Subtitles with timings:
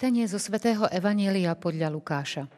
[0.00, 2.48] Čítanie zo svätého Evanielia podľa Lukáša.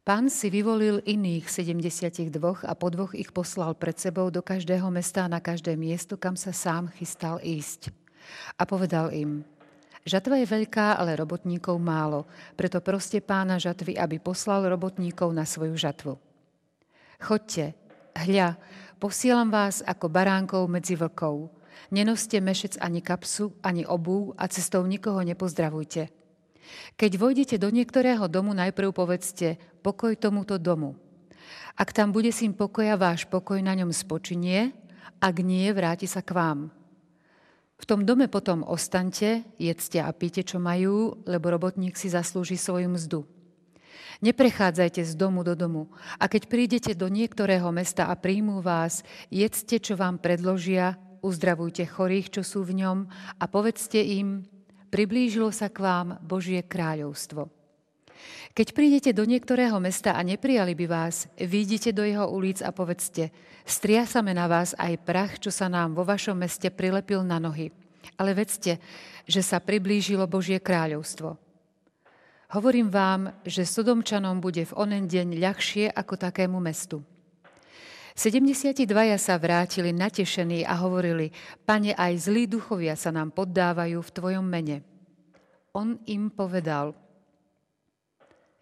[0.00, 2.32] Pán si vyvolil iných 72
[2.64, 6.56] a po dvoch ich poslal pred sebou do každého mesta na každé miesto, kam sa
[6.56, 7.92] sám chystal ísť.
[8.56, 9.44] A povedal im,
[10.08, 12.24] žatva je veľká, ale robotníkov málo,
[12.56, 16.16] preto proste pána žatvy, aby poslal robotníkov na svoju žatvu.
[17.20, 17.76] Chodte,
[18.16, 18.56] hľa,
[18.96, 21.52] posielam vás ako baránkov medzi vlkov.
[21.92, 26.24] Nenoste mešec ani kapsu, ani obú a cestou nikoho nepozdravujte.
[26.96, 30.96] Keď vojdete do niektorého domu, najprv povedzte pokoj tomuto domu.
[31.76, 34.72] Ak tam bude sým pokoja, váš pokoj na ňom spočinie,
[35.20, 36.60] ak nie, vráti sa k vám.
[37.76, 42.88] V tom dome potom ostante, jedzte a píte, čo majú, lebo robotník si zaslúži svoju
[42.88, 43.20] mzdu.
[44.24, 49.76] Neprechádzajte z domu do domu a keď prídete do niektorého mesta a príjmú vás, jedzte,
[49.76, 52.98] čo vám predložia, uzdravujte chorých, čo sú v ňom
[53.36, 54.48] a povedzte im,
[54.96, 57.52] priblížilo sa k vám Božie kráľovstvo.
[58.56, 63.28] Keď prídete do niektorého mesta a neprijali by vás, vidíte do jeho ulic a povedzte,
[63.68, 67.68] striasame na vás aj prach, čo sa nám vo vašom meste prilepil na nohy.
[68.16, 68.80] Ale vedzte,
[69.28, 71.36] že sa priblížilo Božie kráľovstvo.
[72.56, 77.04] Hovorím vám, že Sodomčanom bude v onen deň ľahšie ako takému mestu.
[78.16, 78.88] 72
[79.20, 81.36] sa vrátili natešení a hovorili,
[81.68, 84.80] pane, aj zlí duchovia sa nám poddávajú v tvojom mene.
[85.76, 86.96] On im povedal,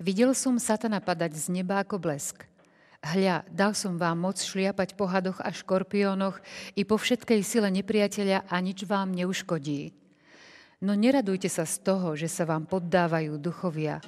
[0.03, 2.43] videl som satana padať z neba ako blesk.
[2.99, 6.43] Hľa, dal som vám moc šliapať po hadoch a škorpiónoch
[6.75, 9.95] i po všetkej sile nepriateľa a nič vám neuškodí.
[10.83, 14.03] No neradujte sa z toho, že sa vám poddávajú duchovia,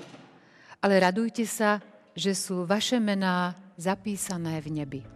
[0.82, 1.78] ale radujte sa,
[2.18, 5.15] že sú vaše mená zapísané v nebi.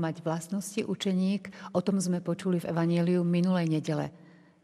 [0.00, 4.08] Mať vlastnosti učeník, o tom sme počuli v Evangeliu minulej nedele.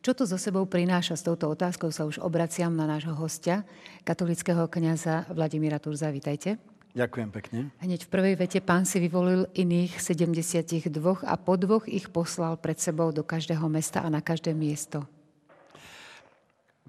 [0.00, 1.20] Čo to so sebou prináša?
[1.20, 3.68] S touto otázkou sa už obraciam na nášho hostia,
[4.08, 6.08] katolického kniaza Vladimíra Turza.
[6.08, 6.56] Vítajte.
[6.96, 7.58] Ďakujem pekne.
[7.84, 10.88] Hneď v prvej vete pán si vyvolil iných 72
[11.28, 15.04] a po dvoch ich poslal pred sebou do každého mesta a na každé miesto.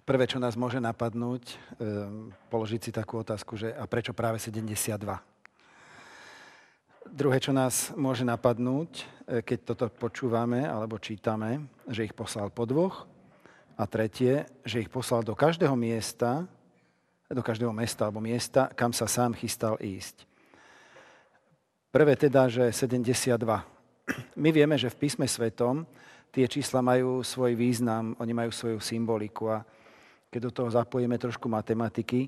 [0.08, 5.20] Prvé, čo nás môže napadnúť, ehm, položiť si takú otázku, že a prečo práve 72?
[7.14, 12.68] Druhé, čo nás môže napadnúť, e, keď toto počúvame alebo čítame, že ich poslal po
[12.68, 13.08] dvoch.
[13.78, 16.44] A tretie, že ich poslal do každého miesta,
[17.30, 20.26] do každého mesta alebo miesta, kam sa sám chystal ísť.
[21.94, 23.38] Prvé teda, že 72.
[24.36, 25.86] My vieme, že v písme svetom
[26.34, 29.64] tie čísla majú svoj význam, oni majú svoju symboliku a
[30.28, 32.28] keď do toho zapojíme trošku matematiky,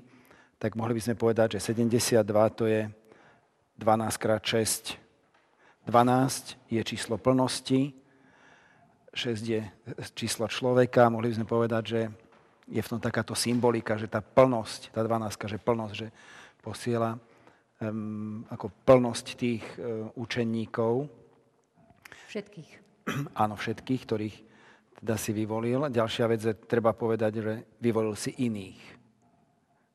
[0.56, 2.24] tak mohli by sme povedať, že 72
[2.56, 2.99] to je
[3.80, 5.00] 12 krát 6.
[5.88, 7.96] 12 je číslo plnosti,
[9.16, 9.64] 6 je
[10.12, 11.08] číslo človeka.
[11.08, 12.00] Mohli by sme povedať, že
[12.68, 16.08] je v tom takáto symbolika, že tá plnosť, tá 12, že plnosť, že
[16.60, 17.16] posiela
[17.80, 21.08] um, ako plnosť tých uh, učeníkov.
[22.28, 22.70] Všetkých.
[23.42, 24.36] Áno, všetkých, ktorých
[25.00, 25.88] teda si vyvolil.
[25.88, 28.80] Ďalšia vec, že treba povedať, že vyvolil si iných,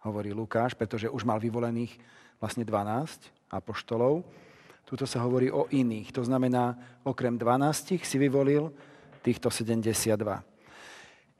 [0.10, 1.94] hovorí Lukáš, pretože už mal vyvolených
[2.42, 4.22] vlastne 12 apoštolov.
[4.86, 6.14] Tuto sa hovorí o iných.
[6.14, 8.70] To znamená, okrem 12 si vyvolil
[9.26, 10.14] týchto 72.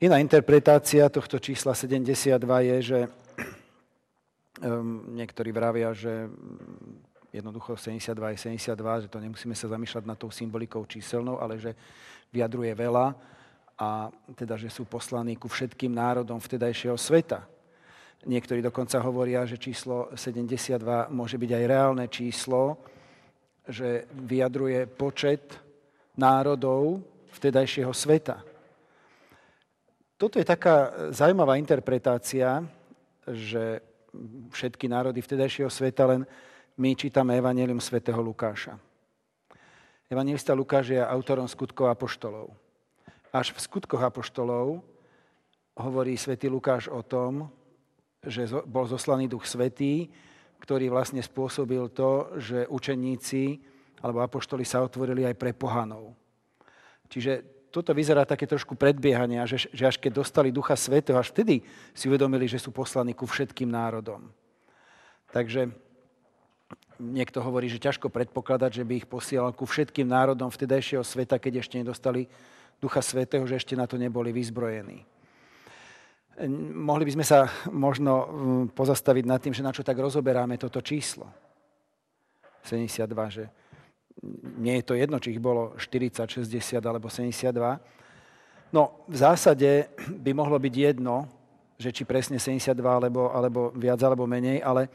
[0.02, 3.00] Iná interpretácia tohto čísla 72 je, že
[4.66, 6.28] um, niektorí vravia, že
[7.32, 11.72] jednoducho 72 je 72, že to nemusíme sa zamýšľať nad tou symbolikou číselnou, ale že
[12.34, 13.16] vyjadruje veľa
[13.76, 17.44] a teda, že sú poslaní ku všetkým národom vtedajšieho sveta.
[18.24, 20.80] Niektorí dokonca hovoria, že číslo 72
[21.12, 22.80] môže byť aj reálne číslo,
[23.68, 25.60] že vyjadruje počet
[26.16, 27.04] národov
[27.36, 28.40] vtedajšieho sveta.
[30.16, 32.64] Toto je taká zaujímavá interpretácia,
[33.28, 33.84] že
[34.56, 36.22] všetky národy vtedajšieho sveta, len
[36.80, 38.80] my čítame Evangelium svätého Lukáša.
[40.08, 42.54] Evangelista Lukáš je autorom skutkov apoštolov.
[43.36, 44.80] Až v skutkoch apoštolov
[45.76, 47.52] hovorí svätý Lukáš o tom,
[48.26, 50.10] že bol zoslaný Duch Svetý,
[50.60, 53.62] ktorý vlastne spôsobil to, že učeníci
[54.02, 56.14] alebo apoštoli sa otvorili aj pre pohanov.
[57.10, 61.60] Čiže toto vyzerá také trošku predbiehania, že, že až keď dostali Ducha Svetého, až vtedy
[61.92, 64.32] si uvedomili, že sú poslaní ku všetkým národom.
[65.36, 65.68] Takže
[67.00, 71.66] niekto hovorí, že ťažko predpokladať, že by ich posielal ku všetkým národom vtedajšieho sveta, keď
[71.66, 72.32] ešte nedostali
[72.80, 75.04] Ducha Svetého, že ešte na to neboli vyzbrojení.
[76.76, 80.84] Mohli by sme sa možno mm, pozastaviť nad tým, že na čo tak rozoberáme toto
[80.84, 81.32] číslo.
[82.68, 83.44] 72, že
[84.60, 87.56] nie je to jedno, či ich bolo 40, 60 alebo 72.
[88.76, 91.30] No, v zásade by mohlo byť jedno,
[91.80, 94.92] že či presne 72 alebo, alebo viac alebo menej, ale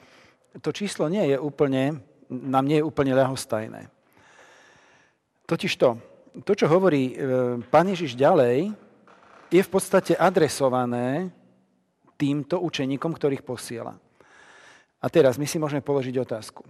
[0.61, 3.89] to číslo nie je úplne, nám nie je úplne ľahostajné.
[5.49, 5.97] Totiž to,
[6.45, 7.25] to, čo hovorí e,
[7.71, 8.75] Pán Ježiš ďalej,
[9.51, 11.35] je v podstate adresované
[12.15, 13.99] týmto učeníkom, ktorých posiela.
[15.03, 16.63] A teraz my si môžeme položiť otázku.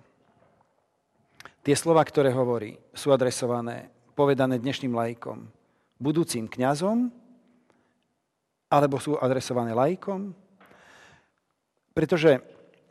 [1.61, 5.45] Tie slova, ktoré hovorí, sú adresované, povedané dnešným lajkom,
[6.01, 7.13] budúcim kňazom,
[8.73, 10.33] alebo sú adresované lajkom?
[11.93, 12.41] Pretože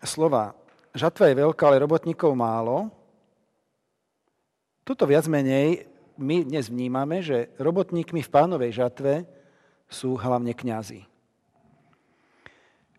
[0.05, 0.53] slova
[0.93, 2.93] žatva je veľká, ale robotníkov málo,
[4.85, 5.89] toto viac menej
[6.19, 9.23] my dnes vnímame, že robotníkmi v pánovej žatve
[9.89, 11.09] sú hlavne kňazi.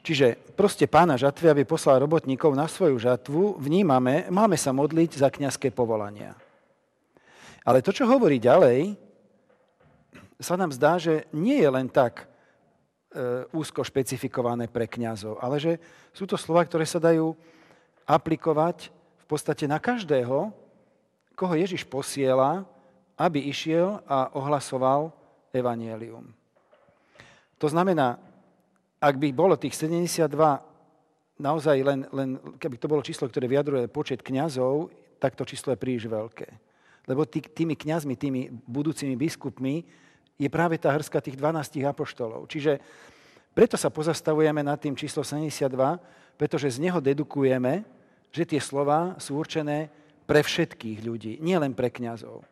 [0.01, 5.29] Čiže proste pána žatvy, aby poslal robotníkov na svoju žatvu, vnímame, máme sa modliť za
[5.29, 6.35] kňazské povolania.
[7.63, 8.97] Ale to, čo hovorí ďalej,
[10.41, 15.73] sa nám zdá, že nie je len tak e, úzko špecifikované pre kňazov, ale že
[16.17, 17.37] sú to slova, ktoré sa dajú
[18.09, 18.89] aplikovať
[19.21, 20.49] v podstate na každého,
[21.37, 22.65] koho Ježiš posiela,
[23.21, 25.13] aby išiel a ohlasoval
[25.53, 26.40] evanielium.
[27.61, 28.17] To znamená,
[29.01, 30.33] ak by bolo tých 72
[31.41, 35.81] naozaj len, len, keby to bolo číslo, ktoré vyjadruje počet kňazov, tak to číslo je
[35.81, 36.49] príliš veľké.
[37.09, 39.85] Lebo tý, tými kňazmi, tými budúcimi biskupmi
[40.41, 42.49] je práve tá hrska tých 12 apoštolov.
[42.49, 42.81] Čiže
[43.53, 45.69] preto sa pozastavujeme nad tým číslo 72,
[46.41, 47.85] pretože z neho dedukujeme,
[48.33, 49.93] že tie slova sú určené
[50.25, 52.47] pre všetkých ľudí, nielen pre kňazov.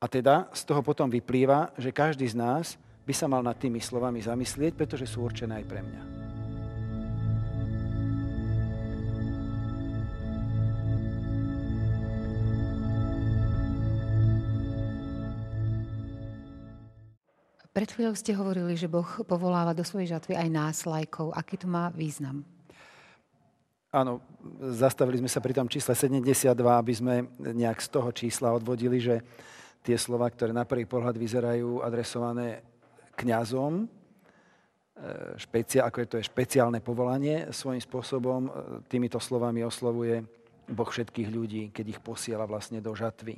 [0.00, 3.80] A teda z toho potom vyplýva, že každý z nás by sa mal nad tými
[3.80, 6.02] slovami zamyslieť, pretože sú určené aj pre mňa.
[17.70, 21.30] Pred chvíľou ste hovorili, že Boh povoláva do svojej žatvy aj nás, lajkov.
[21.32, 22.42] Aký to má význam?
[23.94, 24.22] Áno,
[24.74, 29.22] zastavili sme sa pri tom čísle 72, aby sme nejak z toho čísla odvodili, že
[29.86, 32.62] tie slova, ktoré na prvý pohľad vyzerajú adresované
[33.20, 33.86] kňazom, e,
[35.36, 38.50] špecia, ako je to je špeciálne povolanie, svojím spôsobom e,
[38.88, 40.24] týmito slovami oslovuje
[40.72, 43.36] Boh všetkých ľudí, keď ich posiela vlastne do žatvy.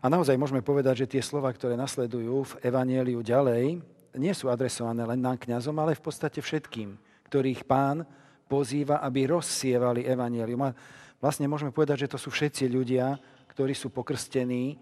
[0.00, 3.82] A naozaj môžeme povedať, že tie slova, ktoré nasledujú v Evanieliu ďalej,
[4.16, 6.96] nie sú adresované len nám kňazom, ale v podstate všetkým,
[7.30, 8.02] ktorých pán
[8.50, 10.66] pozýva, aby rozsievali Evanielium.
[10.66, 10.74] A
[11.22, 13.14] vlastne môžeme povedať, že to sú všetci ľudia,
[13.54, 14.80] ktorí sú pokrstení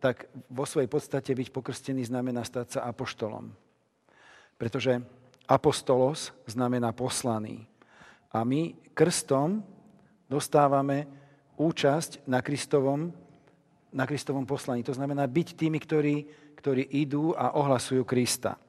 [0.00, 3.48] tak vo svojej podstate byť pokrstený znamená stať sa apoštolom.
[4.60, 5.00] Pretože
[5.48, 7.64] apostolos znamená poslaný.
[8.36, 9.64] A my krstom
[10.28, 11.08] dostávame
[11.56, 13.10] účasť na Kristovom,
[13.90, 14.84] na Kristovom poslaní.
[14.84, 16.16] To znamená byť tými, ktorí,
[16.60, 18.60] ktorí idú a ohlasujú Krista.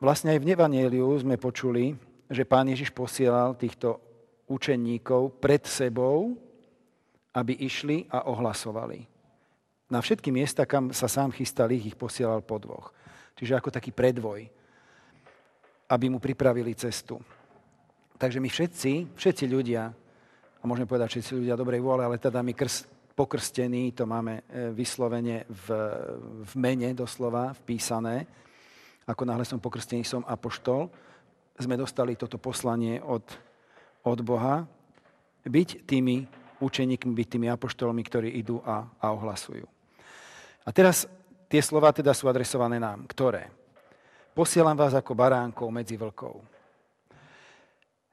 [0.00, 1.94] Vlastne aj v Nevanieliu sme počuli,
[2.26, 4.00] že pán Ježiš posielal týchto
[4.48, 6.34] učeníkov pred sebou,
[7.36, 9.11] aby išli a ohlasovali
[9.92, 12.96] na všetky miesta, kam sa sám chystal ich, ich posielal po dvoch.
[13.36, 14.48] Čiže ako taký predvoj,
[15.92, 17.20] aby mu pripravili cestu.
[18.16, 19.92] Takže my všetci, všetci ľudia,
[20.62, 24.72] a môžeme povedať všetci ľudia dobrej vôle, ale teda my krs, pokrstení, to máme e,
[24.72, 25.66] vyslovene v,
[26.48, 28.24] v mene doslova, vpísané.
[29.04, 30.88] Ako náhle som pokrstený, som apoštol.
[31.60, 33.26] Sme dostali toto poslanie od,
[34.06, 34.64] od Boha.
[35.44, 36.24] Byť tými
[36.62, 39.71] učeníkmi, byť tými apoštolmi, ktorí idú a, a ohlasujú.
[40.62, 41.10] A teraz
[41.50, 43.04] tie slova teda sú adresované nám.
[43.10, 43.50] Ktoré?
[44.32, 46.40] Posielam vás ako baránkov medzi vlkov.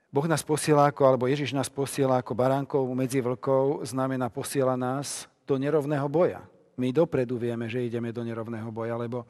[0.09, 5.29] Boh nás posiela ako, alebo Ježiš nás posiela ako baránkov medzi vlkov, znamená posiela nás
[5.45, 6.41] do nerovného boja.
[6.73, 9.29] My dopredu vieme, že ideme do nerovného boja, lebo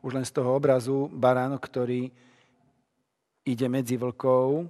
[0.00, 2.08] už len z toho obrazu baránok, ktorý
[3.44, 4.64] ide medzi vlkov,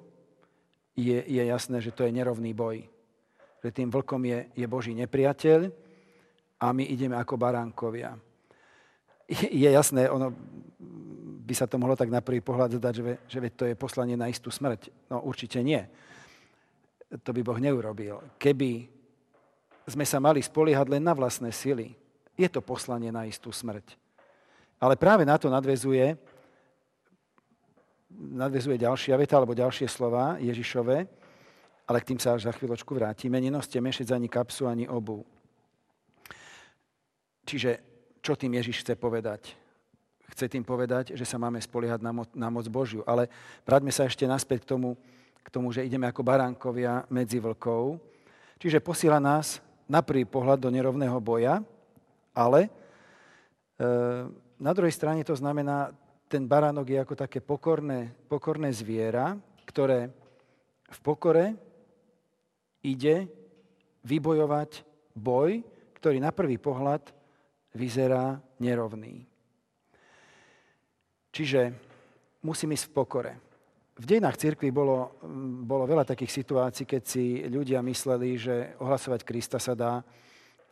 [0.99, 2.83] je, je jasné, že to je nerovný boj.
[3.63, 5.84] Že tým vlkom je, je Boží nepriateľ
[6.65, 8.17] a my ideme ako baránkovia.
[9.29, 10.33] Je jasné, ono
[11.45, 14.33] by sa to mohlo tak na prvý pohľad zdať, že, že to je poslanie na
[14.33, 14.89] istú smrť.
[15.13, 15.85] No určite nie.
[17.13, 18.17] To by Boh neurobil.
[18.41, 18.89] Keby
[19.85, 21.93] sme sa mali spoliehať len na vlastné sily,
[22.35, 23.95] Je to poslanie na istú smrť.
[24.83, 26.19] Ale práve na to nadvezuje,
[28.11, 30.97] nadvezuje ďalšia veta alebo ďalšie slova Ježišove,
[31.87, 33.39] ale k tým sa až za chvíľočku vrátime.
[33.39, 35.23] Nenoste mešec ani kapsu, ani obu.
[37.45, 37.71] Čiže
[38.25, 39.53] čo tým Ježiš chce povedať?
[40.33, 43.05] Chce tým povedať, že sa máme spoliehať na, mo- na moc Božiu.
[43.05, 43.29] Ale
[43.69, 44.97] vráťme sa ešte naspäť k tomu,
[45.45, 48.01] k tomu, že ideme ako baránkovia medzi vlkov.
[48.57, 51.61] Čiže posiela nás na prvý pohľad do nerovného boja,
[52.33, 52.71] ale e,
[54.57, 55.93] na druhej strane to znamená,
[56.33, 59.37] ten baránok je ako také pokorné, pokorné zviera,
[59.69, 60.09] ktoré
[60.89, 61.53] v pokore
[62.81, 63.29] ide
[64.01, 65.61] vybojovať boj,
[66.01, 67.24] ktorý na prvý pohľad
[67.75, 69.27] vyzerá nerovný.
[71.35, 71.75] Čiže
[72.47, 73.33] musím ísť v pokore.
[73.95, 75.19] V dejinách cirkvi bolo,
[75.63, 80.03] bolo veľa takých situácií, keď si ľudia mysleli, že ohlasovať Krista sa dá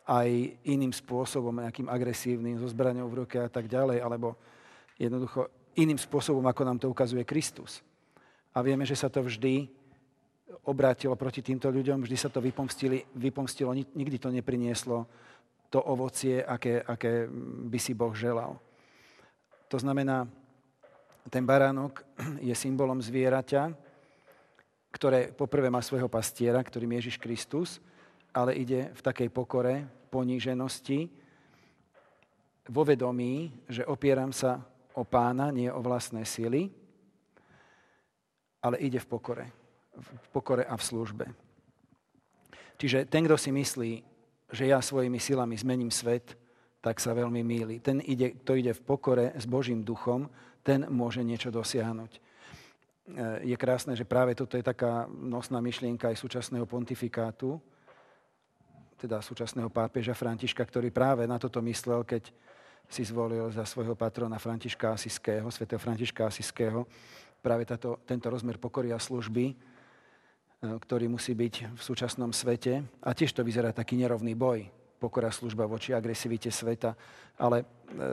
[0.03, 0.27] aj
[0.67, 4.35] iným spôsobom, nejakým agresívnym, so zbraňou v ruke a tak ďalej, alebo
[4.99, 5.47] jednoducho
[5.79, 7.79] iným spôsobom, ako nám to ukazuje Kristus.
[8.51, 9.71] A vieme, že sa to vždy
[10.67, 15.07] obrátilo proti týmto ľuďom, vždy sa to vypomstilo, nikdy to neprinieslo
[15.73, 17.25] to ovocie, aké, aké
[17.65, 18.61] by si Boh želal.
[19.73, 20.29] To znamená,
[21.33, 22.05] ten baránok
[22.45, 23.73] je symbolom zvieraťa,
[24.93, 27.81] ktoré poprvé má svojho pastiera, ktorým Ježiš Kristus,
[28.29, 31.09] ale ide v takej pokore, poníženosti,
[32.69, 34.61] vo vedomí, že opieram sa
[34.93, 36.69] o pána, nie o vlastné sily,
[38.61, 39.45] ale ide v pokore.
[39.97, 41.25] V pokore a v službe.
[42.77, 44.12] Čiže ten, kto si myslí,
[44.53, 46.37] že ja svojimi silami zmením svet,
[46.77, 47.81] tak sa veľmi míli.
[47.81, 50.29] Ten, ide, kto ide v pokore s Božím duchom,
[50.61, 52.11] ten môže niečo dosiahnuť.
[52.13, 52.19] E,
[53.49, 57.57] je krásne, že práve toto je taká nosná myšlienka aj súčasného pontifikátu,
[59.01, 62.29] teda súčasného pápeža Františka, ktorý práve na toto myslel, keď
[62.87, 66.85] si zvolil za svojho patrona Františka Asiského, svätého Františka Asiského,
[67.43, 69.72] práve tato, tento rozmer pokory a služby,
[70.63, 72.79] ktorý musí byť v súčasnom svete.
[73.03, 74.63] A tiež to vyzerá taký nerovný boj,
[74.95, 76.95] pokora služba voči agresivite sveta.
[77.35, 77.65] Ale e,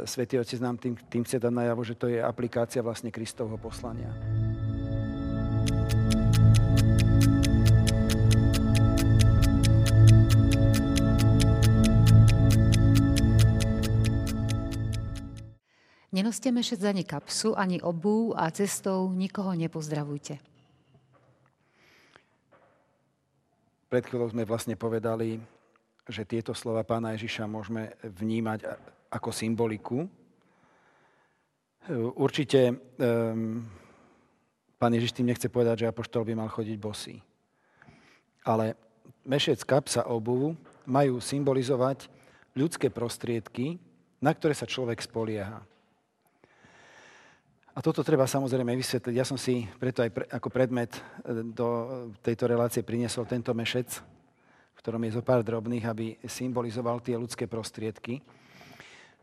[0.03, 4.11] Svetý Otec nám tým, tým chce dať najavo, že to je aplikácia vlastne Kristovho poslania.
[16.11, 20.50] Nenoste mešec ani kapsu, ani obu a cestou nikoho nepozdravujte.
[23.91, 25.43] Pred chvíľou sme vlastne povedali,
[26.07, 28.63] že tieto slova pána Ježiša môžeme vnímať
[29.11, 30.07] ako symboliku.
[32.15, 33.67] Určite um,
[34.79, 37.19] pán Ježiš tým nechce povedať, že apoštol by mal chodiť bosý.
[38.47, 38.79] Ale
[39.27, 40.55] mešec, kapsa, obuvu
[40.87, 42.07] majú symbolizovať
[42.55, 43.83] ľudské prostriedky,
[44.23, 45.67] na ktoré sa človek spolieha.
[47.81, 49.15] A toto treba samozrejme vysvetliť.
[49.17, 51.01] Ja som si preto aj pre, ako predmet e,
[51.49, 51.69] do
[52.21, 54.05] tejto relácie priniesol tento mešec,
[54.77, 58.21] v ktorom je zo pár drobných, aby symbolizoval tie ľudské prostriedky.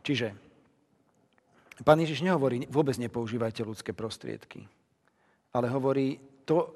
[0.01, 0.33] Čiže
[1.85, 4.65] pán Ježiš nehovorí, vôbec nepoužívajte ľudské prostriedky,
[5.53, 6.73] ale hovorí to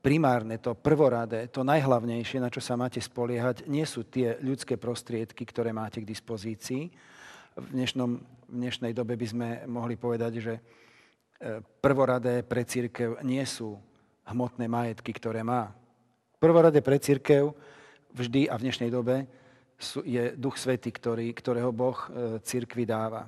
[0.00, 5.44] primárne, to prvoradé, to najhlavnejšie, na čo sa máte spoliehať, nie sú tie ľudské prostriedky,
[5.44, 6.88] ktoré máte k dispozícii.
[7.60, 10.56] V, dnešnom, v dnešnej dobe by sme mohli povedať, že
[11.80, 13.80] prvoradé pre církev nie sú
[14.28, 15.72] hmotné majetky, ktoré má.
[16.36, 17.52] Prvoradé pre církev
[18.12, 19.24] vždy a v dnešnej dobe
[20.04, 22.08] je Duch Svety, ktorý, ktorého Boh e,
[22.44, 23.24] církvi dáva.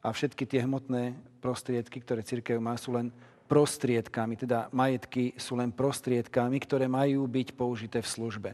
[0.00, 3.10] A všetky tie hmotné prostriedky, ktoré církev má, sú len
[3.50, 8.50] prostriedkami, teda majetky sú len prostriedkami, ktoré majú byť použité v službe,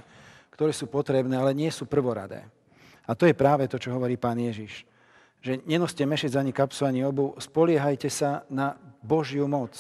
[0.57, 2.49] ktoré sú potrebné, ale nie sú prvoradé.
[3.05, 4.89] A to je práve to, čo hovorí pán Ježiš
[5.47, 8.75] že nenoste mešec ani kapsu, ani obu, spoliehajte sa na
[9.07, 9.73] Božiu moc.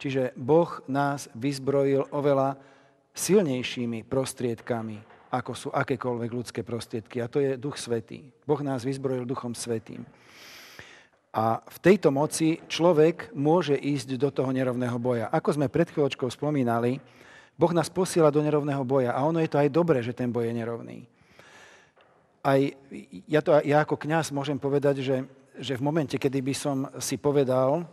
[0.00, 2.56] Čiže Boh nás vyzbrojil oveľa
[3.12, 7.20] silnejšími prostriedkami, ako sú akékoľvek ľudské prostriedky.
[7.20, 8.24] A to je Duch Svetý.
[8.48, 10.08] Boh nás vyzbrojil Duchom Svetým.
[11.34, 15.28] A v tejto moci človek môže ísť do toho nerovného boja.
[15.28, 17.04] Ako sme pred chvíľočkou spomínali,
[17.58, 20.48] Boh nás posiela do nerovného boja a ono je to aj dobré, že ten boj
[20.48, 20.98] je nerovný
[22.48, 22.60] aj
[23.28, 25.16] ja, to, ja ako kňaz môžem povedať, že,
[25.58, 27.84] že v momente, kedy by som si povedal,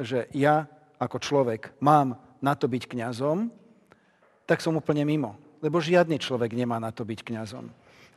[0.00, 0.68] že ja
[1.00, 3.48] ako človek mám na to byť kňazom,
[4.44, 5.36] tak som úplne mimo.
[5.60, 7.68] Lebo žiadny človek nemá na to byť kňazom.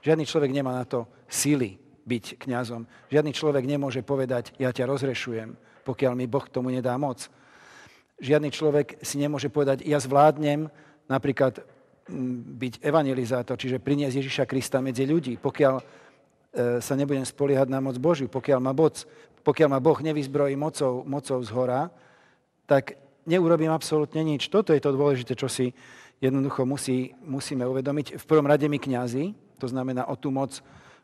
[0.04, 2.84] Žiadny človek nemá na to síly byť kňazom.
[3.12, 7.28] Žiadny človek nemôže povedať, ja ťa rozrešujem, pokiaľ mi Boh tomu nedá moc.
[8.20, 10.68] Žiadny človek si nemôže povedať, ja zvládnem
[11.08, 11.64] napríklad
[12.60, 15.40] byť evangelizátor, čiže priniesť Ježiša Krista medzi ľudí.
[15.40, 16.04] Pokiaľ
[16.80, 18.30] sa nebudem spoliehať na moc Božiu.
[18.30, 19.10] Pokiaľ ma, boc,
[19.44, 21.92] pokiaľ ma Boh nevyzbrojí mocou, mocou z hora,
[22.66, 22.96] tak
[23.28, 24.48] neurobím absolútne nič.
[24.48, 25.76] Toto je to dôležité, čo si
[26.24, 28.16] jednoducho musí, musíme uvedomiť.
[28.16, 30.64] V prvom rade my kňazi, to znamená o tú moc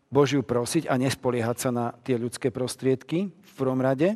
[0.09, 4.15] Božiu prosiť a nespoliehať sa na tie ľudské prostriedky v prvom rade.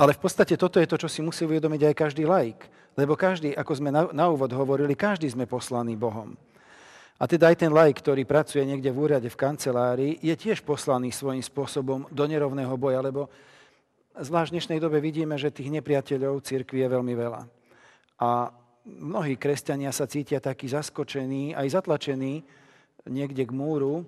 [0.00, 2.64] Ale v podstate toto je to, čo si musí uvedomiť aj každý laik.
[2.96, 6.34] Lebo každý, ako sme na, na úvod hovorili, každý sme poslaní Bohom.
[7.20, 11.12] A teda aj ten laik, ktorý pracuje niekde v úrade, v kancelárii, je tiež poslaný
[11.12, 13.28] svojím spôsobom do nerovného boja, lebo
[14.16, 17.44] zvlášť v dnešnej dobe vidíme, že tých nepriateľov cirkvi je veľmi veľa.
[18.24, 18.48] A
[18.88, 22.40] mnohí kresťania sa cítia takí zaskočení, aj zatlačení
[23.04, 24.00] niekde k múru,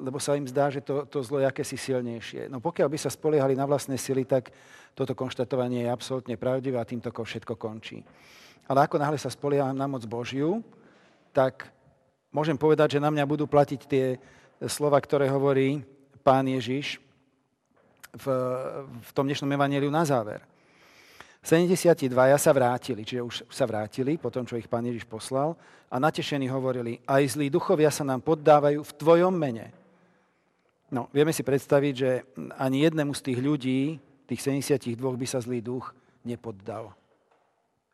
[0.00, 2.48] lebo sa im zdá, že to, to zlo je akési silnejšie.
[2.48, 4.56] No pokiaľ by sa spoliehali na vlastné sily, tak
[4.96, 8.00] toto konštatovanie je absolútne pravdivé a týmto všetko končí.
[8.72, 10.64] Ale ako náhle sa spolieham na moc Božiu,
[11.36, 11.68] tak
[12.32, 14.16] môžem povedať, že na mňa budú platiť tie
[14.66, 15.84] slova, ktoré hovorí
[16.24, 16.98] pán Ježiš
[18.16, 18.26] v,
[18.88, 20.40] v tom dnešnom evaneliu na záver.
[21.42, 22.06] 72
[22.38, 25.58] sa vrátili, čiže už sa vrátili po tom, čo ich pán Ježiš poslal
[25.90, 29.74] a natešení hovorili, aj zlí duchovia sa nám poddávajú v tvojom mene.
[30.92, 32.10] No, vieme si predstaviť, že
[32.54, 33.80] ani jednému z tých ľudí,
[34.30, 35.90] tých 72 by sa zlý duch
[36.22, 36.94] nepoddal.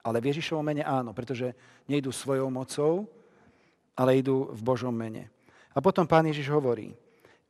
[0.05, 1.57] Ale v Ježišovom mene áno, pretože
[1.89, 3.09] nejdú svojou mocou,
[3.99, 5.27] ale idú v Božom mene.
[5.75, 6.95] A potom pán Ježiš hovorí,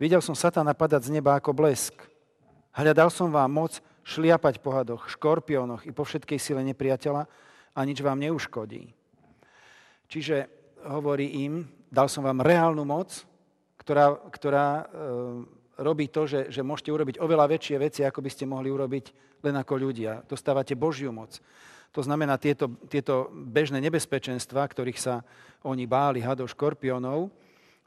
[0.00, 1.92] videl som Satana padať z neba ako blesk.
[2.72, 3.72] Hľadal som vám moc
[4.08, 7.28] šliapať po hadoch, škorpiónoch i po všetkej sile nepriateľa
[7.76, 8.96] a nič vám neuškodí.
[10.08, 10.48] Čiže
[10.88, 13.28] hovorí im, dal som vám reálnu moc,
[13.76, 14.84] ktorá, ktorá e,
[15.84, 19.12] robí to, že, že môžete urobiť oveľa väčšie veci, ako by ste mohli urobiť
[19.44, 20.24] len ako ľudia.
[20.24, 21.36] Dostávate Božiu moc.
[21.92, 25.14] To znamená tieto, tieto bežné nebezpečenstva, ktorých sa
[25.64, 27.32] oni báli, hadov, škorpiónov,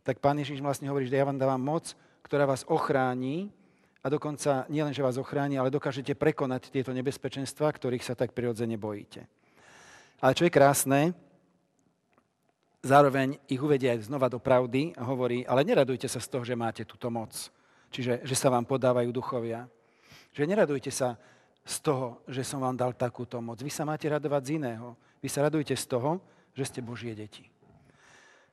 [0.01, 1.93] tak pán Ježiš vlastne hovorí, že ja vám dávam moc,
[2.25, 3.53] ktorá vás ochráni
[4.01, 8.81] a dokonca nielen, že vás ochráni, ale dokážete prekonať tieto nebezpečenstva, ktorých sa tak prirodzene
[8.81, 9.29] bojíte.
[10.17, 11.13] Ale čo je krásne,
[12.81, 16.57] zároveň ich uvedie aj znova do pravdy a hovorí, ale neradujte sa z toho, že
[16.57, 17.33] máte túto moc.
[17.93, 19.69] Čiže, že sa vám podávajú duchovia.
[20.33, 21.19] Že neradujte sa
[21.61, 23.61] z toho, že som vám dal takúto moc.
[23.61, 24.97] Vy sa máte radovať z iného.
[25.21, 26.17] Vy sa radujte z toho,
[26.57, 27.45] že ste Božie deti.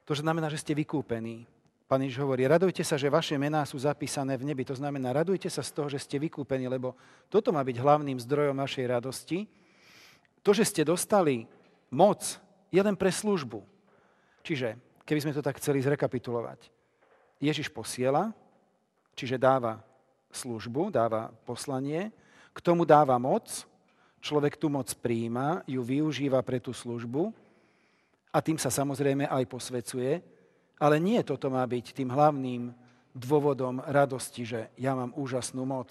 [0.04, 1.44] To znamená, že ste vykúpení.
[1.88, 4.60] Pán Ježiš hovorí, radujte sa, že vaše mená sú zapísané v nebi.
[4.68, 6.92] To znamená, radujte sa z toho, že ste vykúpení, lebo
[7.32, 9.48] toto má byť hlavným zdrojom vašej radosti.
[10.44, 11.48] To, že ste dostali
[11.88, 12.20] moc,
[12.68, 13.64] je len pre službu.
[14.44, 14.76] Čiže,
[15.08, 16.68] keby sme to tak chceli zrekapitulovať,
[17.40, 18.36] Ježiš posiela,
[19.16, 19.80] čiže dáva
[20.28, 22.12] službu, dáva poslanie,
[22.52, 23.64] k tomu dáva moc,
[24.18, 27.30] človek tú moc príjma, ju využíva pre tú službu
[28.34, 30.20] a tým sa samozrejme aj posvecuje,
[30.78, 32.70] ale nie toto má byť tým hlavným
[33.14, 35.90] dôvodom radosti, že ja mám úžasnú moc.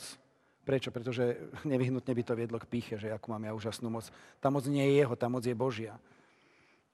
[0.64, 0.92] Prečo?
[0.92, 1.40] Pretože
[1.72, 4.08] nevyhnutne by to viedlo k píche, že akú mám ja úžasnú moc.
[4.40, 6.00] Tá moc nie je jeho, tá moc je Božia.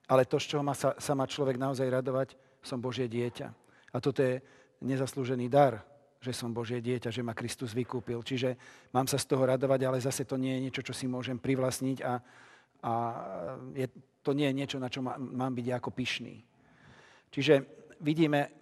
[0.04, 3.48] Ale to, z čoho má sa, sa má človek naozaj radovať, som Božie dieťa.
[3.94, 4.42] A toto je
[4.84, 5.80] nezaslúžený dar,
[6.24, 8.24] že som Božie dieťa, že ma Kristus vykúpil.
[8.24, 8.56] Čiže
[8.96, 12.00] mám sa z toho radovať, ale zase to nie je niečo, čo si môžem privlastniť
[12.00, 12.12] a,
[12.80, 12.92] a
[13.76, 13.86] je,
[14.24, 16.40] to nie je niečo, na čo má, mám byť ako pyšný.
[17.28, 17.54] Čiže
[18.00, 18.56] vidíme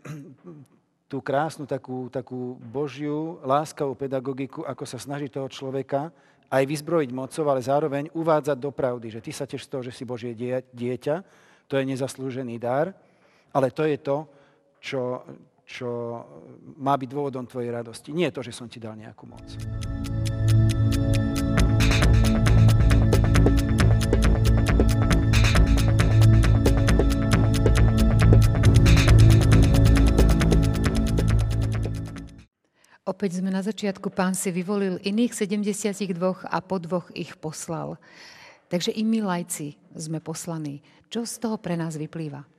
[1.12, 6.10] tú krásnu takú, takú božiu láskavú pedagogiku, ako sa snaží toho človeka
[6.52, 9.92] aj vyzbrojiť mocov, ale zároveň uvádzať do pravdy, že ty sa tiež z toho, že
[9.92, 10.32] si Božie
[10.72, 11.16] dieťa,
[11.68, 12.92] to je nezaslúžený dar,
[13.52, 14.16] ale to je to,
[14.80, 15.24] čo,
[15.72, 16.20] čo
[16.76, 18.12] má byť dôvodom tvojej radosti.
[18.12, 19.48] Nie to, že som ti dal nejakú moc.
[33.02, 36.14] Opäť sme na začiatku, pán si vyvolil iných 72
[36.46, 37.96] a po dvoch ich poslal.
[38.70, 40.84] Takže i my lajci sme poslaní.
[41.12, 42.51] Čo z toho pre nás vyplýva?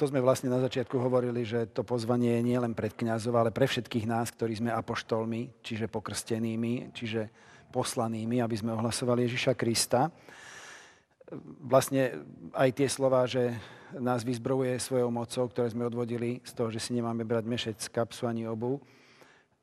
[0.00, 3.52] To sme vlastne na začiatku hovorili, že to pozvanie je nie len pred kňazov, ale
[3.52, 7.28] pre všetkých nás, ktorí sme apoštolmi, čiže pokrstenými, čiže
[7.68, 10.08] poslanými, aby sme ohlasovali Ježiša Krista.
[11.68, 12.16] Vlastne
[12.56, 13.52] aj tie slova, že
[13.92, 18.24] nás vyzbrojuje svojou mocou, ktoré sme odvodili z toho, že si nemáme brať mešec kapsu
[18.24, 18.80] ani obu,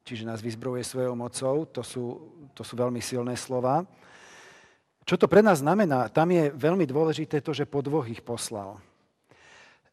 [0.06, 2.06] čiže nás vyzbrojuje svojou mocou, to sú,
[2.54, 3.90] to sú veľmi silné slova.
[5.02, 6.14] Čo to pre nás znamená?
[6.14, 8.78] Tam je veľmi dôležité to, že po dvoch ich poslal.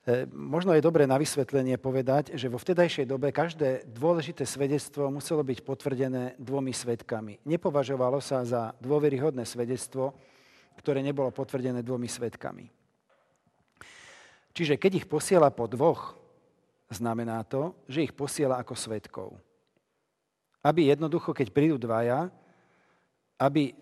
[0.05, 5.41] E, možno je dobré na vysvetlenie povedať, že vo vtedajšej dobe každé dôležité svedectvo muselo
[5.41, 7.41] byť potvrdené dvomi svetkami.
[7.49, 10.13] Nepovažovalo sa za dôveryhodné svedectvo,
[10.77, 12.69] ktoré nebolo potvrdené dvomi svetkami.
[14.53, 16.21] Čiže keď ich posiela po dvoch,
[16.93, 19.29] znamená to, že ich posiela ako svetkov.
[20.61, 22.29] Aby jednoducho, keď prídu dvaja,
[23.41, 23.73] aby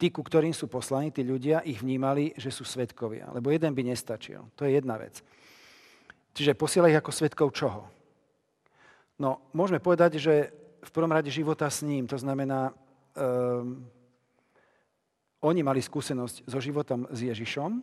[0.00, 3.28] tí, ku ktorým sú poslaní, tí ľudia, ich vnímali, že sú svetkovia.
[3.36, 4.40] Lebo jeden by nestačil.
[4.56, 5.20] To je jedna vec.
[6.36, 7.88] Čiže posiela ich ako svetkov čoho?
[9.16, 10.52] No, môžeme povedať, že
[10.84, 12.04] v prvom rade života s ním.
[12.04, 12.76] To znamená,
[13.16, 13.80] um,
[15.40, 17.80] oni mali skúsenosť so životom s Ježišom,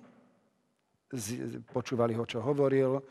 [1.09, 1.25] z,
[1.73, 3.01] počúvali ho, čo hovoril,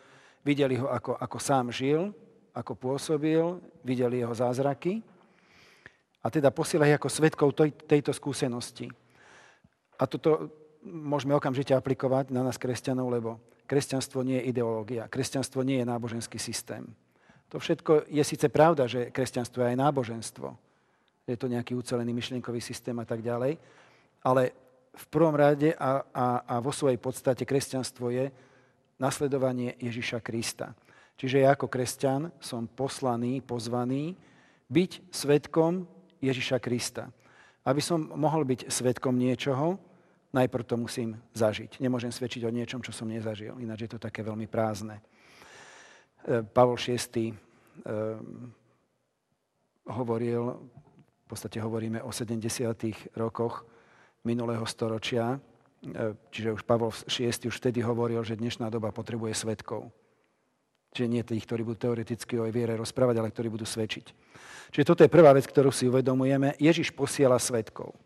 [0.47, 2.15] videli ho, ako, ako sám žil,
[2.55, 5.03] ako pôsobil, videli jeho zázraky
[6.23, 8.87] a teda posiela ich ako svetkov tej, tejto skúsenosti.
[9.99, 10.55] A toto
[10.87, 16.39] môžeme okamžite aplikovať na nás kresťanov, lebo kresťanstvo nie je ideológia, kresťanstvo nie je náboženský
[16.39, 16.87] systém.
[17.53, 20.49] To všetko je síce pravda, že kresťanstvo je aj náboženstvo,
[21.29, 23.61] je to nejaký ucelený myšlienkový systém a tak ďalej,
[24.25, 24.43] ale
[24.93, 28.29] v prvom rade a, a, a vo svojej podstate kresťanstvo je
[29.01, 30.77] nasledovanie Ježiša Krista.
[31.17, 34.17] Čiže ja ako kresťan som poslaný, pozvaný
[34.69, 35.87] byť svetkom
[36.21, 37.09] Ježiša Krista.
[37.63, 39.79] Aby som mohol byť svetkom niečoho,
[40.33, 41.79] najprv to musím zažiť.
[41.79, 44.99] Nemôžem svedčiť o niečom, čo som nezažil, ináč je to také veľmi prázdne.
[46.25, 47.35] E, Pavol VI e,
[49.93, 50.43] hovoril,
[51.23, 52.49] v podstate hovoríme o 70.
[53.17, 53.69] rokoch
[54.25, 59.93] minulého storočia, e, čiže už Pavol VI už vtedy hovoril, že dnešná doba potrebuje svetkov.
[60.93, 64.07] Čiže nie tých, ktorí budú teoreticky o viere rozprávať, ale ktorí budú svedčiť.
[64.73, 66.53] Čiže toto je prvá vec, ktorú si uvedomujeme.
[66.61, 67.97] Ježiš posiela svetkov.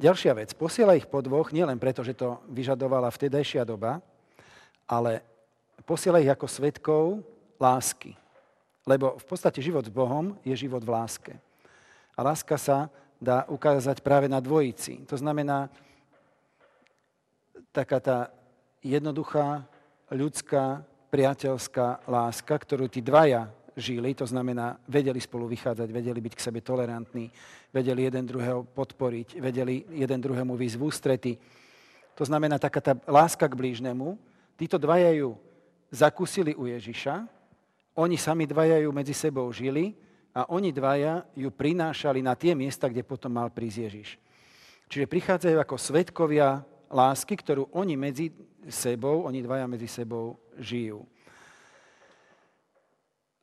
[0.00, 0.50] Ďalšia vec.
[0.56, 4.00] Posiela ich po dvoch, nielen preto, že to vyžadovala vtedajšia doba,
[4.88, 5.20] ale
[5.84, 7.04] posiela ich ako svetkov
[7.60, 8.16] lásky.
[8.88, 11.32] Lebo v podstate život s Bohom je život v láske.
[12.16, 12.90] A láska sa
[13.22, 15.06] dá ukázať práve na dvojici.
[15.06, 15.70] To znamená,
[17.70, 18.18] taká tá
[18.82, 19.62] jednoduchá,
[20.10, 20.82] ľudská,
[21.14, 26.60] priateľská láska, ktorú tí dvaja žili, to znamená, vedeli spolu vychádzať, vedeli byť k sebe
[26.60, 27.30] tolerantní,
[27.72, 31.32] vedeli jeden druhého podporiť, vedeli jeden druhému výsť v ústrety.
[32.14, 34.18] To znamená, taká tá láska k blížnemu,
[34.56, 35.36] títo dvaja ju
[35.88, 37.24] zakúsili u Ježiša,
[37.92, 39.92] oni sami dvaja ju medzi sebou žili
[40.32, 44.08] a oni dvaja ju prinášali na tie miesta, kde potom mal prísť Ježiš.
[44.88, 48.32] Čiže prichádzajú ako svetkovia lásky, ktorú oni medzi
[48.68, 51.04] sebou, oni dvaja medzi sebou žijú.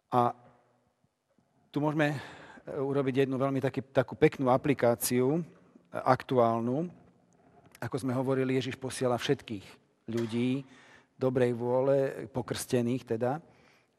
[0.10, 0.34] A
[1.70, 2.18] tu môžeme
[2.66, 5.46] urobiť jednu veľmi taký, takú peknú aplikáciu,
[5.94, 6.90] aktuálnu.
[7.78, 9.66] Ako sme hovorili, Ježiš posiela všetkých
[10.10, 10.66] ľudí,
[11.14, 13.38] dobrej vôle, pokrstených teda,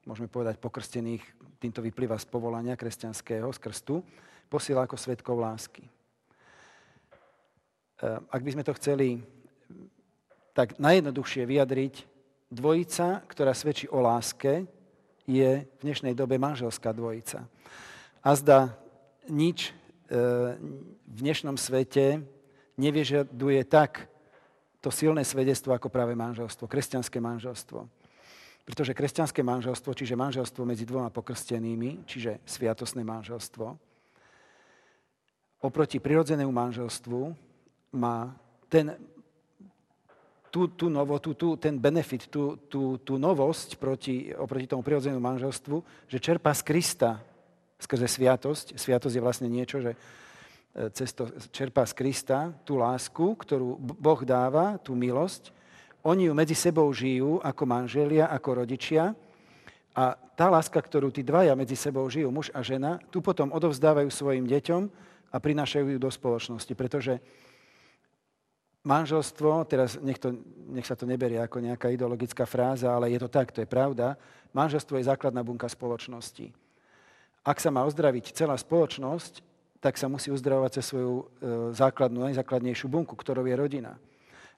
[0.03, 1.23] môžeme povedať pokrstených,
[1.63, 4.03] týmto vyplýva z povolania kresťanského, z krstu,
[4.51, 5.87] posiela ako svetkov lásky.
[5.87, 5.91] E,
[8.09, 9.23] ak by sme to chceli
[10.57, 11.95] tak najjednoduchšie vyjadriť,
[12.51, 14.67] dvojica, ktorá svedčí o láske,
[15.31, 17.47] je v dnešnej dobe manželská dvojica.
[18.21, 18.75] A zda
[19.31, 19.73] nič e,
[21.07, 22.27] v dnešnom svete
[22.75, 24.11] nevyžaduje tak
[24.83, 27.87] to silné svedectvo ako práve manželstvo, kresťanské manželstvo.
[28.65, 33.77] Pretože kresťanské manželstvo, čiže manželstvo medzi dvoma pokrstenými, čiže sviatosné manželstvo,
[35.61, 37.37] oproti prirodzenému manželstvu
[37.93, 38.33] má
[38.73, 38.97] ten,
[40.51, 46.11] tú, tú novotu, tú, ten benefit, tú, tú, tú novosť proti, oproti tomu prirodzenému manželstvu,
[46.11, 47.11] že čerpá z Krista
[47.81, 48.75] skrze sviatosť.
[48.77, 49.97] Sviatosť je vlastne niečo, že
[50.71, 55.51] E, cesto čerpá z Krista tú lásku, ktorú Boh dáva, tú milosť.
[56.07, 59.11] Oni ju medzi sebou žijú ako manželia, ako rodičia.
[59.99, 64.09] A tá láska, ktorú tí dvaja medzi sebou žijú, muž a žena, tu potom odovzdávajú
[64.15, 64.83] svojim deťom
[65.35, 66.73] a prinášajú ju do spoločnosti.
[66.79, 67.19] Pretože
[68.85, 70.37] manželstvo, teraz nech, to,
[70.73, 74.17] nech sa to neberie ako nejaká ideologická fráza, ale je to tak, to je pravda,
[74.57, 76.53] manželstvo je základná bunka spoločnosti.
[77.45, 79.41] Ak sa má ozdraviť celá spoločnosť,
[79.81, 81.25] tak sa musí uzdravovať cez svoju e,
[81.73, 83.97] základnú, najzákladnejšiu bunku, ktorou je rodina.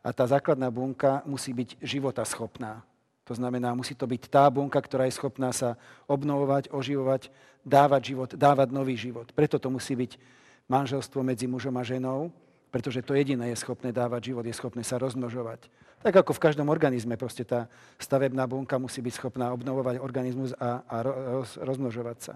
[0.03, 2.83] A tá základná bunka musí byť života schopná.
[3.31, 5.79] To znamená, musí to byť tá bunka, ktorá je schopná sa
[6.11, 7.31] obnovovať, oživovať,
[7.63, 9.31] dávať život, dávať nový život.
[9.31, 10.19] Preto to musí byť
[10.67, 12.35] manželstvo medzi mužom a ženou,
[12.73, 15.69] pretože to jediné je schopné dávať život, je schopné sa rozmnožovať.
[16.01, 17.69] Tak ako v každom organizme, proste tá
[18.01, 22.35] stavebná bunka musí byť schopná obnovovať organizmus a, a roz, rozmnožovať sa.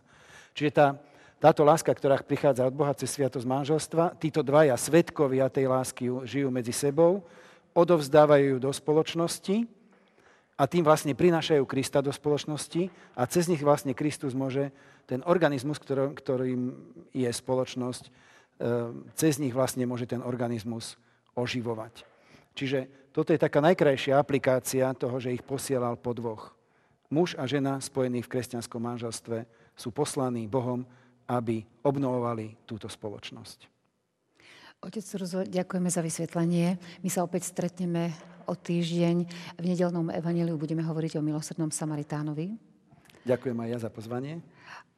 [0.53, 0.87] Čiže tá,
[1.41, 6.53] táto láska, ktorá prichádza od Boha cez sviatosť manželstva, títo dvaja svetkovia tej lásky žijú
[6.53, 7.25] medzi sebou,
[7.73, 9.67] odovzdávajú ju do spoločnosti
[10.57, 14.69] a tým vlastne prinášajú Krista do spoločnosti a cez nich vlastne Kristus môže
[15.09, 16.77] ten organizmus, ktorým
[17.13, 18.09] je spoločnosť,
[19.15, 20.97] cez nich vlastne môže ten organizmus
[21.37, 22.09] oživovať.
[22.57, 26.57] Čiže toto je taká najkrajšia aplikácia toho, že ich posielal po dvoch.
[27.13, 29.45] muž a žena spojení v kresťanskom manželstve
[29.77, 30.89] sú poslaní Bohom,
[31.29, 33.69] aby obnovovali túto spoločnosť.
[34.85, 36.77] Otec Surzo, ďakujeme za vysvetlenie.
[37.01, 38.13] My sa opäť stretneme
[38.47, 39.17] o týždeň.
[39.59, 42.76] V nedelnom evaneliu budeme hovoriť o milosrdnom Samaritánovi.
[43.27, 44.39] Ďakujem aj ja za pozvanie.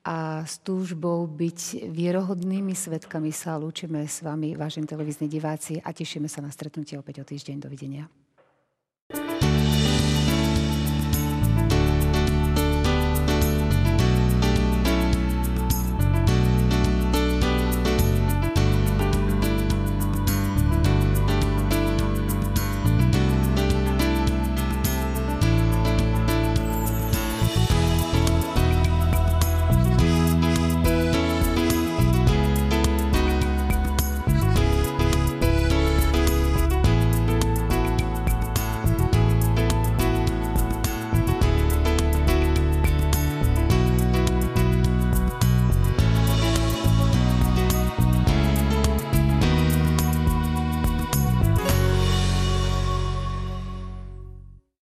[0.04, 6.28] A s túžbou byť vierohodnými svetkami sa lúčime s vami, vážení televízni diváci, a tešíme
[6.28, 7.56] sa na stretnutie opäť o týždeň.
[7.60, 8.08] Dovidenia.